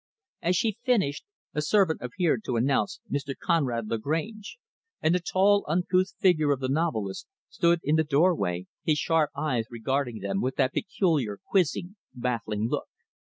As 0.41 0.55
she 0.55 0.79
finished, 0.83 1.25
a 1.53 1.61
servant 1.61 1.99
appeared 2.01 2.43
to 2.45 2.55
announce 2.55 2.99
Mr. 3.07 3.35
Conrad 3.37 3.87
Lagrange; 3.87 4.57
and 4.99 5.13
the 5.13 5.19
tall, 5.19 5.63
uncouth 5.67 6.15
figure 6.17 6.51
of 6.51 6.59
the 6.59 6.69
novelist 6.69 7.27
stood 7.49 7.81
framed 7.81 7.89
in 7.91 7.95
the 7.97 8.03
doorway; 8.03 8.65
his 8.83 8.97
sharp 8.97 9.29
eyes 9.37 9.67
regarding 9.69 10.17
them 10.17 10.41
with 10.41 10.55
that 10.55 10.73
peculiar, 10.73 11.37
quizzing, 11.47 11.97
baffling 12.15 12.67
look. 12.67 12.87